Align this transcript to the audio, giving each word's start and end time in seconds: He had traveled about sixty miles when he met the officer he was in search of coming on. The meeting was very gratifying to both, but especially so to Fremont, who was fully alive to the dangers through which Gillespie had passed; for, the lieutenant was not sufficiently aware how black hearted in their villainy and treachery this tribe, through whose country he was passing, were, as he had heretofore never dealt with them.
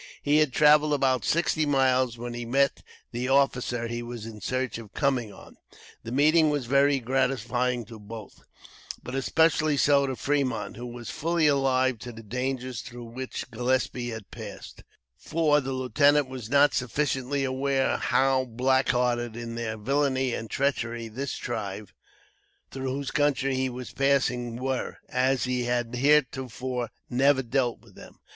He 0.23 0.37
had 0.37 0.51
traveled 0.51 0.95
about 0.95 1.23
sixty 1.23 1.63
miles 1.63 2.17
when 2.17 2.33
he 2.33 2.43
met 2.43 2.81
the 3.11 3.27
officer 3.29 3.87
he 3.87 4.01
was 4.01 4.25
in 4.25 4.41
search 4.41 4.79
of 4.79 4.95
coming 4.95 5.31
on. 5.31 5.57
The 6.01 6.11
meeting 6.11 6.49
was 6.49 6.65
very 6.65 6.97
gratifying 6.99 7.85
to 7.85 7.99
both, 7.99 8.41
but 9.03 9.13
especially 9.13 9.77
so 9.77 10.07
to 10.07 10.15
Fremont, 10.15 10.75
who 10.75 10.87
was 10.87 11.11
fully 11.11 11.45
alive 11.45 11.99
to 11.99 12.11
the 12.11 12.23
dangers 12.23 12.81
through 12.81 13.11
which 13.13 13.51
Gillespie 13.51 14.09
had 14.09 14.31
passed; 14.31 14.83
for, 15.19 15.61
the 15.61 15.71
lieutenant 15.71 16.27
was 16.27 16.49
not 16.49 16.73
sufficiently 16.73 17.43
aware 17.43 17.97
how 17.97 18.45
black 18.45 18.89
hearted 18.89 19.35
in 19.37 19.53
their 19.53 19.77
villainy 19.77 20.33
and 20.33 20.49
treachery 20.49 21.09
this 21.09 21.35
tribe, 21.35 21.91
through 22.71 22.91
whose 22.91 23.11
country 23.11 23.53
he 23.53 23.69
was 23.69 23.93
passing, 23.93 24.55
were, 24.55 24.97
as 25.09 25.43
he 25.43 25.65
had 25.65 25.93
heretofore 25.93 26.89
never 27.07 27.43
dealt 27.43 27.81
with 27.81 27.93
them. 27.93 28.17